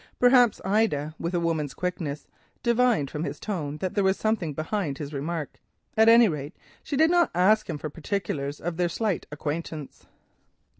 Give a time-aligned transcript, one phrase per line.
[0.19, 2.25] Perhaps Ida, with a woman's quickness,
[2.63, 7.11] divined from his tone that there was something behind his remark—at any rate she did
[7.11, 10.07] not ask him for particulars of their slight acquaintance.